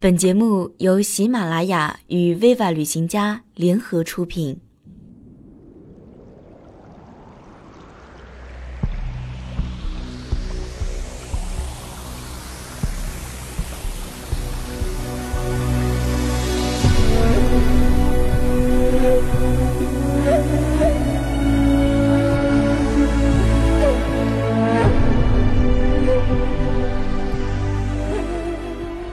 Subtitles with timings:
[0.00, 4.60] 本节目由喜马拉雅与 Viva 旅行家联合出品。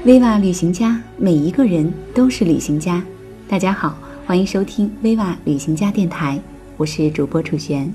[0.05, 3.03] 威瓦旅行家，每一个人都是旅行家。
[3.47, 6.39] 大家好，欢迎收听威瓦旅行家电台，
[6.77, 7.91] 我是主播楚璇。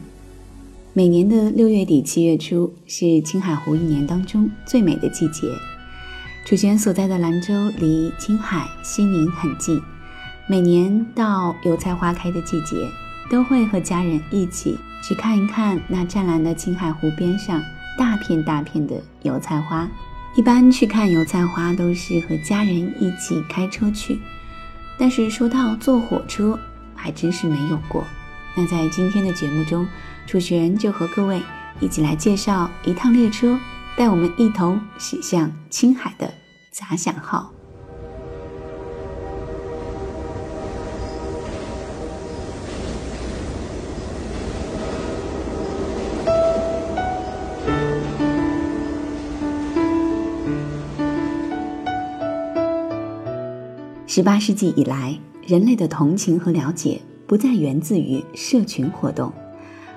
[0.93, 5.47] 每年的六月底七月初是青海湖一年当中最美的季节。
[6.45, 9.81] 楚璇所在的兰州离青海、西宁很近，
[10.49, 12.89] 每年到油菜花开的季节，
[13.31, 17.63] 都会和家人一起去看一看那湛蓝的青海湖边上
[17.97, 19.89] 大片大片的油菜花。
[20.37, 24.19] 一般去看油菜花都是和家人一起开车去，
[24.97, 26.59] 但是说到坐火车，
[26.95, 28.05] 还真是没有过。
[28.57, 29.87] 那在今天的节目中，
[30.27, 31.43] 楚璇就和各位
[31.81, 33.59] 一起来介绍一趟列车，
[33.97, 36.33] 带我们一同驶向青海的
[36.71, 37.53] 杂响号。
[54.13, 55.17] 十八世纪以来，
[55.47, 59.33] 人类的同情和了解不再源自于社群活动，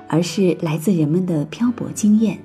[0.08, 2.38] 而是来自人们的漂泊经验。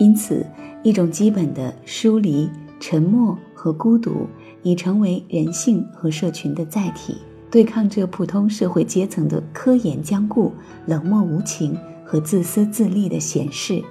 [0.00, 0.46] 因此，
[0.82, 2.48] 一种基本的疏离、
[2.80, 4.26] 沉默和孤独
[4.62, 7.18] 已成为人性和社群的载体，
[7.50, 10.50] 对抗着普通社会阶层的科研僵固、
[10.86, 13.84] 冷漠无情和自私自利的显示。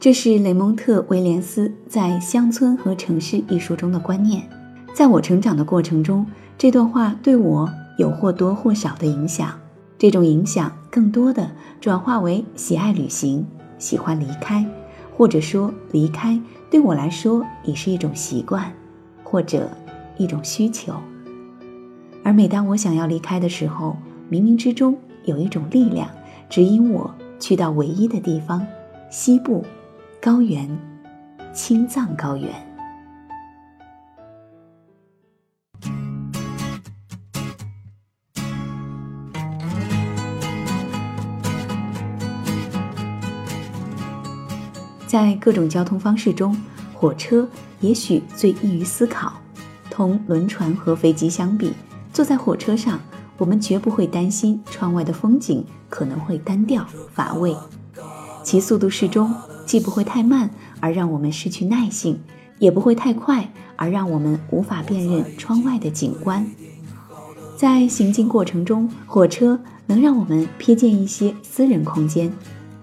[0.00, 4.42] 这是雷蒙特·威廉斯在《乡村和城市》一书中的观念。
[4.94, 6.26] 在我成长的过程中，
[6.58, 9.58] 这段话对我有或多或少的影响。
[9.98, 13.46] 这种影响更多的转化为喜爱旅行，
[13.78, 14.66] 喜欢离开，
[15.16, 16.40] 或者说离开
[16.70, 18.72] 对我来说也是一种习惯，
[19.22, 19.70] 或者
[20.18, 20.94] 一种需求。
[22.24, 23.96] 而每当我想要离开的时候，
[24.30, 26.08] 冥冥之中有一种力量
[26.50, 27.08] 指引我
[27.38, 28.66] 去到唯一的地方——
[29.08, 29.64] 西部
[30.20, 30.68] 高原，
[31.52, 32.71] 青藏高原。
[45.12, 46.56] 在各种交通方式中，
[46.94, 47.46] 火车
[47.82, 49.34] 也许最易于思考。
[49.90, 51.74] 同轮船和飞机相比，
[52.14, 52.98] 坐在火车上，
[53.36, 57.54] 我们绝不会担心窗外的风景可能会单调乏味。
[58.42, 59.34] 其速度适中，
[59.66, 60.48] 既不会太慢
[60.80, 62.18] 而让我们失去耐性，
[62.58, 66.46] 也不会太快而让我们无法辨认窗外的景观。
[67.54, 72.32] 在行进过程中，火车能让我们瞥见一些私人空间。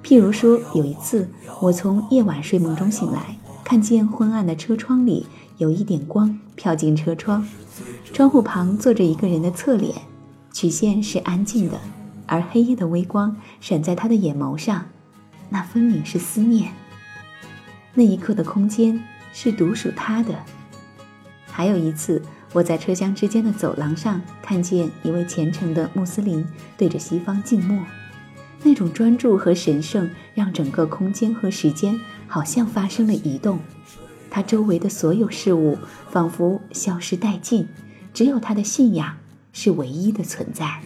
[0.10, 1.30] 譬如说，有一次
[1.62, 5.28] 我从夜晚睡梦中醒来，看见昏暗的车窗里
[5.58, 7.48] 有一点光飘进车窗，
[8.12, 9.94] 窗户旁坐着一个人的侧脸，
[10.52, 11.80] 曲线是安静的，
[12.26, 14.84] 而黑夜的微光闪在他的眼眸上，
[15.48, 16.72] 那分明是思念。
[17.94, 19.00] 那一刻的空间
[19.32, 20.34] 是独属他的。
[21.46, 22.20] 还有一次，
[22.52, 26.44] 我在车厢之间的走廊上看见一位虔诚的穆斯林
[26.76, 27.80] 对着西方静默。
[28.64, 33.60] 那种专注和神圣，让整个空间和时间好像发生了移动。
[34.30, 35.78] 他周围的所有事物
[36.12, 37.68] 仿佛消失殆尽，
[38.14, 39.18] 只有他的信仰
[39.54, 40.82] 是唯一的存在。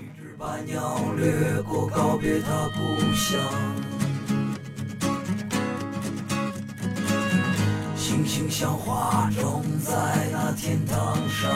[7.95, 11.51] 星星像花种在那天堂上，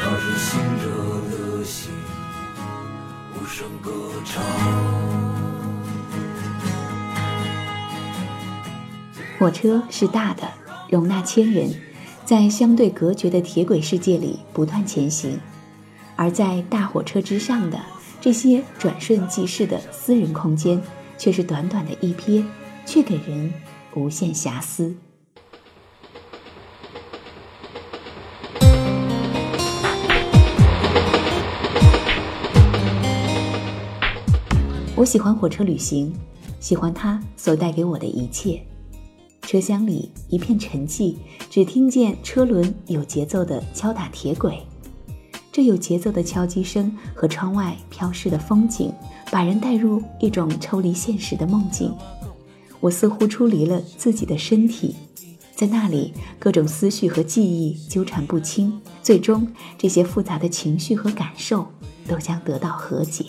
[0.00, 2.03] 那是醒着的心。
[3.44, 3.90] 声歌
[4.24, 4.42] 唱。
[9.38, 10.48] 火车是大的，
[10.88, 11.70] 容纳千人，
[12.24, 15.38] 在相对隔绝的铁轨世界里不断前行；
[16.16, 17.78] 而在大火车之上的
[18.20, 20.80] 这些转瞬即逝的私人空间，
[21.18, 22.44] 却是短短的一瞥，
[22.86, 23.52] 却给人
[23.94, 24.94] 无限遐思。
[35.04, 36.10] 我喜欢火车旅行，
[36.60, 38.58] 喜欢它所带给我的一切。
[39.42, 41.16] 车厢里一片沉寂，
[41.50, 44.60] 只听见车轮有节奏地敲打铁轨。
[45.52, 48.90] 这有节奏的敲击声和窗外飘逝的风景，
[49.30, 51.94] 把人带入一种抽离现实的梦境。
[52.80, 54.96] 我似乎出离了自己的身体，
[55.54, 59.46] 在那里，各种思绪和记忆纠缠不清，最终
[59.76, 61.66] 这些复杂的情绪和感受
[62.08, 63.26] 都将得到和解。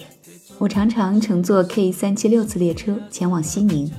[0.57, 3.92] 我常常乘坐 K 三七六次列车前往西宁，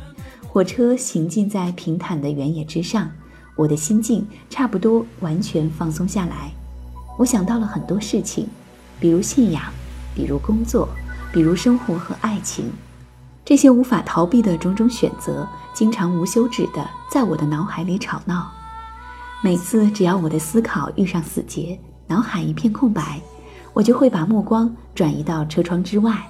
[0.49, 3.11] 火车行进在平坦的原野之上，
[3.55, 6.50] 我的心境差不多完全放松下来。
[7.19, 8.49] 我想到了很多事情，
[8.99, 9.64] 比如信仰，
[10.14, 10.88] 比如工作，
[11.31, 12.73] 比如生活和爱情。
[13.44, 18.50] 这些无法逃避的种种选择，经常无休止的在我的脑海里吵闹。
[19.44, 23.20] 每次只要我的思考遇上死结，脑海一片空白，
[23.75, 26.26] 我就会把目光转移到车窗之外，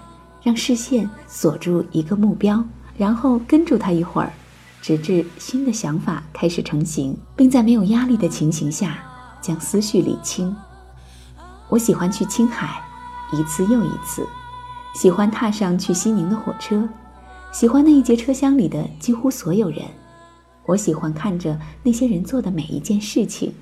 [0.46, 2.64] 让视线锁住一个目标，
[2.96, 4.32] 然后跟住它一会儿，
[4.80, 8.96] 直至新的想法开始成型，并在没有压力的情形下
[9.42, 10.54] 将思绪理清。
[11.68, 12.80] 我喜欢去青海，
[13.32, 14.24] 一次又一次，
[14.94, 16.88] 喜欢踏上去西宁的火车。
[17.50, 19.82] 喜欢那一节车厢里的几乎所有人，
[20.64, 23.52] 我喜欢看着那些人做的每一件事情，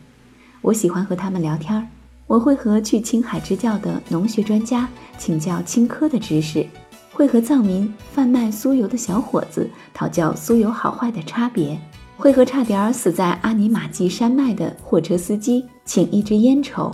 [0.60, 1.86] 我喜欢和他们聊天儿。
[2.26, 4.88] 我会和去青海支教的农学专家
[5.18, 6.66] 请教青稞的知识，
[7.12, 11.78] 会和藏民贩卖酥油的小伙子讨教酥油好坏的差别，
[12.16, 16.90] 会和差点死在阿尼玛济山脉的货车司机请一支烟抽，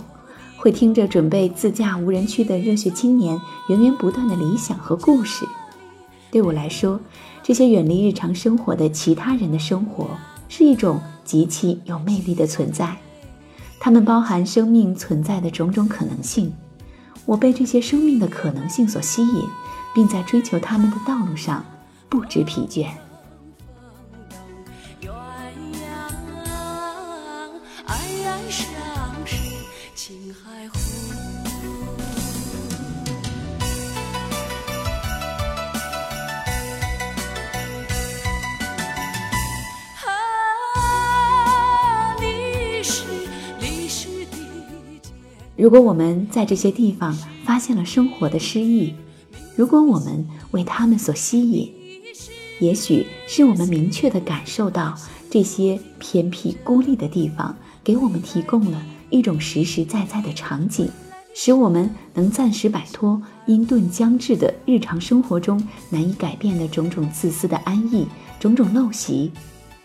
[0.57, 3.39] 会听着准备自驾无人区的热血青年
[3.69, 5.45] 源源不断的理想和故事。
[6.29, 6.99] 对我来说，
[7.41, 10.07] 这些远离日常生活的其他人的生活
[10.49, 12.95] 是一种极其有魅力的存在。
[13.83, 16.53] 它们包含生命存在的种种可能性。
[17.25, 19.43] 我被这些生命的可能性所吸引，
[19.93, 21.65] 并在追求他们的道路上
[22.07, 22.87] 不知疲倦。
[45.61, 47.15] 如果我们在这些地方
[47.45, 48.95] 发现了生活的诗意，
[49.55, 51.71] 如果我们为他们所吸引，
[52.59, 54.97] 也许是我们明确地感受到
[55.29, 60.89] 这些偏僻孤立的地方给我们提供了一种实实在在的场景，
[61.35, 68.07] 使我们能暂时摆脱因顿将至的日常生活中难以改变的种种自私的安逸、
[68.39, 69.31] 种种陋习。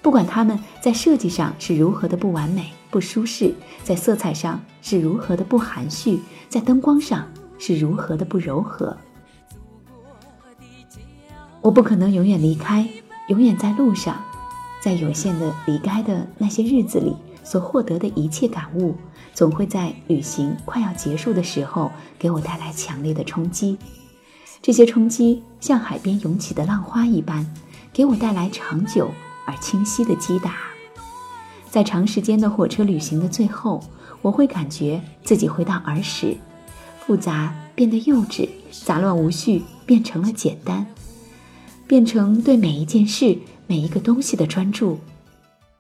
[0.03, 3.53] 不管他们在设计上是如何的不完美、不舒适，
[3.83, 7.27] 在色彩上是如何的不含蓄，在灯光上
[7.59, 8.97] 是如何的不柔和，
[11.61, 12.89] 我不可能永远离开，
[13.29, 14.23] 永远在路上，
[14.81, 18.95] 在有限的离开的那些日子里所获得的一切感悟，
[19.35, 23.77] 总会在旅行快要结束的时候给我带来强烈的冲击。
[24.63, 27.45] 这些冲击像海边涌起的浪花一般，
[27.93, 29.11] 给我带来长久。
[29.47, 30.57] 而清晰的击打，
[31.71, 33.83] 在长时间的火车旅行的最后，
[34.21, 36.37] 我会感觉自己回到儿时，
[36.99, 38.49] 复杂变得幼稚，
[38.85, 40.87] 杂乱无序变成了简单，
[41.87, 44.99] 变成对每一件事、每一个东西的专注。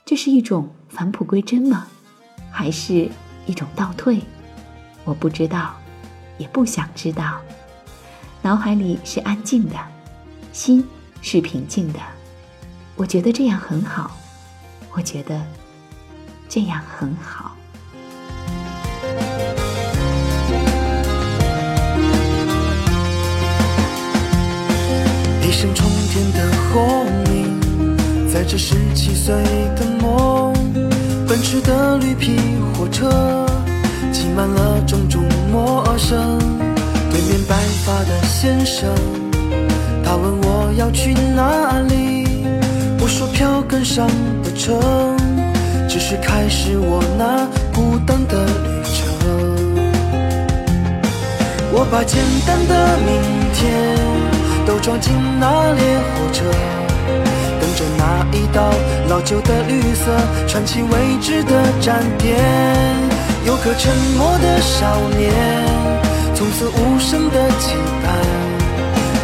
[0.04, 1.88] 这是一种返璞归真吗？
[2.50, 3.10] 还是
[3.46, 4.20] 一种倒退？
[5.04, 5.74] 我不知道，
[6.38, 7.40] 也不想知道。
[8.42, 9.74] 脑海里是安静的，
[10.52, 10.86] 心
[11.20, 11.98] 是平静的。
[12.98, 14.10] 我觉得这样很好，
[14.92, 15.38] 我觉得
[16.48, 17.54] 这样很好。
[25.42, 27.60] 一声冲天的轰鸣，
[28.32, 29.34] 在这十七岁
[29.76, 30.54] 的梦，
[31.28, 32.38] 奔驰的绿皮
[32.72, 33.46] 火车，
[34.10, 35.22] 挤满了种种
[35.52, 36.38] 陌生。
[37.10, 38.90] 对面白发的先生，
[40.02, 42.05] 他问我要去哪里。
[43.06, 44.04] 我说票根上
[44.42, 44.76] 的城，
[45.88, 48.98] 只是开始我那孤单的旅程。
[51.70, 53.22] 我把简单的明
[53.54, 53.94] 天
[54.66, 56.42] 都装进那列火车，
[57.60, 58.74] 等着那一道
[59.08, 60.10] 老旧的绿色
[60.48, 62.36] 串起未知的站点。
[63.46, 65.30] 有个沉默的少年，
[66.34, 67.70] 从此无声的期
[68.02, 68.18] 盼，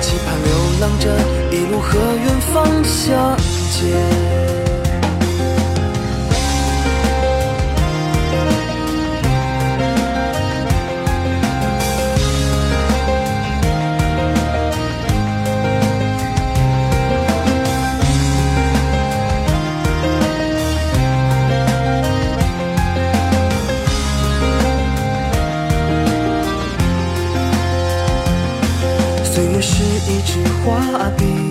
[0.01, 1.11] 期盼流浪着
[1.83, 3.37] 和远方相
[3.73, 4.33] 见。
[29.25, 31.42] 岁月是一支画笔。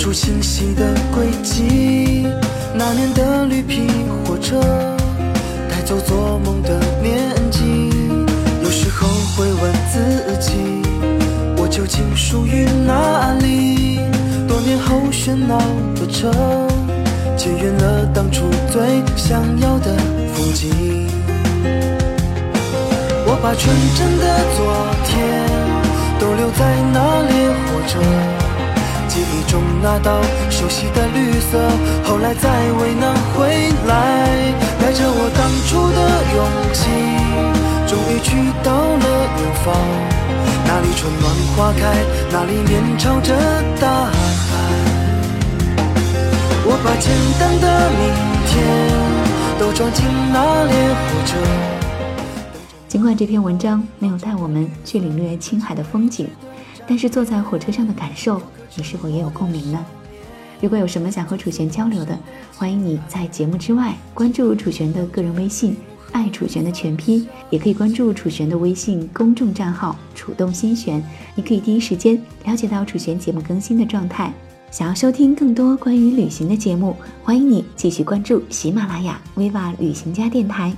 [0.00, 2.26] 画出清晰的轨迹，
[2.74, 3.86] 那年的绿皮
[4.24, 4.58] 火车，
[5.68, 7.60] 带走做梦的年纪。
[8.64, 10.54] 有时候会问自己，
[11.58, 14.00] 我究竟属于哪里？
[14.48, 15.58] 多年后喧闹
[15.94, 16.32] 的城，
[17.36, 18.80] 渐远了当初最
[19.18, 19.94] 想要的
[20.32, 21.06] 风景。
[23.26, 24.24] 我把纯真的
[24.56, 24.64] 昨
[25.04, 25.44] 天
[26.18, 28.39] 都留在那列火车。
[29.20, 31.60] 记忆中那道熟悉的绿色，
[32.04, 33.92] 后来再未能回来。
[34.80, 36.00] 带着我当初的
[36.32, 36.40] 勇
[36.72, 36.88] 气，
[37.86, 38.30] 终于去
[38.64, 39.04] 到了
[39.36, 39.76] 远方。
[40.64, 42.00] 那里春暖花开，
[42.32, 43.36] 那里面朝着
[43.78, 44.10] 大海。
[46.64, 48.02] 我把简单的明
[48.48, 48.48] 天
[49.58, 51.36] 都装进那列火车。
[52.88, 56.26] 尽管这篇文章没有带我们去领略青海的风景，
[56.88, 58.40] 但是坐在火车上的感受。
[58.74, 59.84] 你是否也有共鸣呢？
[60.60, 62.18] 如果有什么想和楚璇交流的，
[62.56, 65.76] 欢迎你在节目之外关注楚璇的个人微信
[66.12, 71.02] “爱楚璇”的全拼，也可以关注楚璇的微信公众账号“楚动心弦”，
[71.34, 74.32] 你可以第一时间了解到楚璇节目更新的状态。
[74.70, 80.72] 想要收听更多关于旅行的节目，欢迎你继续关注喜马拉雅 Viva 旅行家电台。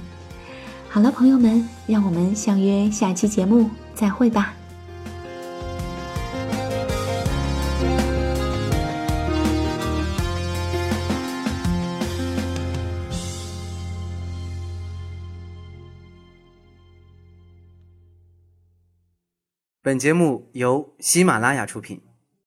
[0.88, 4.54] 好了，朋友们，让我们相约下期节目再会吧。
[19.84, 22.00] 本节目由喜马拉雅出品。